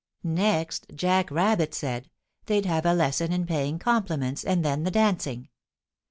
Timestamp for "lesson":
2.95-3.31